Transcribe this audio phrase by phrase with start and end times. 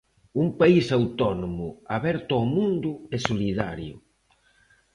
[0.41, 1.67] Un País autónomo,
[1.97, 3.95] aberto ao mundo e solidario.